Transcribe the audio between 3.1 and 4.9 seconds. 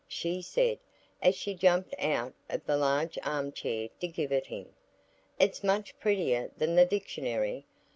arm chair to give it him;